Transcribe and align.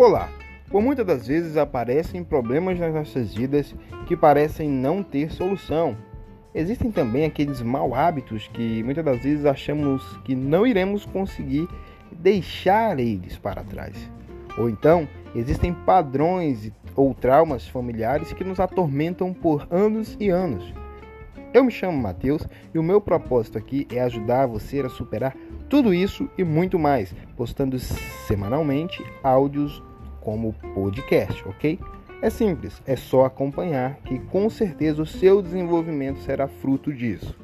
Olá! 0.00 0.30
Por 0.70 0.80
muitas 0.80 1.04
das 1.04 1.26
vezes 1.26 1.58
aparecem 1.58 2.24
problemas 2.24 2.78
nas 2.78 2.94
nossas 2.94 3.34
vidas 3.34 3.74
que 4.06 4.16
parecem 4.16 4.66
não 4.66 5.02
ter 5.02 5.30
solução. 5.30 5.94
Existem 6.54 6.90
também 6.90 7.26
aqueles 7.26 7.60
mau 7.60 7.94
hábitos 7.94 8.48
que 8.48 8.82
muitas 8.82 9.04
das 9.04 9.22
vezes 9.22 9.44
achamos 9.44 10.02
que 10.24 10.34
não 10.34 10.66
iremos 10.66 11.04
conseguir 11.04 11.68
deixar 12.10 12.98
eles 12.98 13.36
para 13.36 13.62
trás. 13.62 13.94
Ou 14.56 14.70
então, 14.70 15.06
existem 15.34 15.74
padrões 15.74 16.72
ou 16.96 17.12
traumas 17.12 17.68
familiares 17.68 18.32
que 18.32 18.42
nos 18.42 18.58
atormentam 18.58 19.34
por 19.34 19.68
anos 19.70 20.16
e 20.18 20.30
anos. 20.30 20.64
Eu 21.52 21.62
me 21.62 21.70
chamo 21.70 22.00
Matheus 22.00 22.48
e 22.72 22.78
o 22.78 22.82
meu 22.82 23.02
propósito 23.02 23.58
aqui 23.58 23.86
é 23.92 24.00
ajudar 24.00 24.46
você 24.46 24.80
a 24.80 24.88
superar 24.88 25.36
tudo 25.68 25.92
isso 25.92 26.28
e 26.38 26.42
muito 26.42 26.78
mais, 26.78 27.14
postando 27.36 27.78
semanalmente 27.78 29.04
áudios 29.22 29.82
como 30.20 30.54
podcast, 30.74 31.42
ok? 31.48 31.78
É 32.22 32.28
simples, 32.28 32.82
é 32.86 32.96
só 32.96 33.24
acompanhar 33.24 33.96
que 34.04 34.18
com 34.18 34.50
certeza 34.50 35.00
o 35.00 35.06
seu 35.06 35.40
desenvolvimento 35.40 36.20
será 36.20 36.46
fruto 36.46 36.92
disso. 36.92 37.34